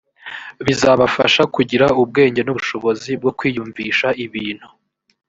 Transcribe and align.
bizabafasha 0.65 1.43
kugira 1.55 1.85
ubwenge 2.03 2.41
n 2.43 2.49
ubushobozi 2.53 3.11
bwo 3.19 3.31
kwiyumvisha 3.37 4.07
ibintu 4.25 4.67